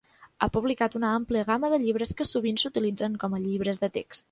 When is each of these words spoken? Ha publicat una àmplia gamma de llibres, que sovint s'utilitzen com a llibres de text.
Ha 0.43 0.47
publicat 0.53 0.95
una 0.99 1.11
àmplia 1.17 1.43
gamma 1.51 1.71
de 1.75 1.79
llibres, 1.85 2.15
que 2.21 2.29
sovint 2.31 2.59
s'utilitzen 2.65 3.21
com 3.25 3.37
a 3.41 3.45
llibres 3.47 3.85
de 3.87 3.95
text. 3.99 4.19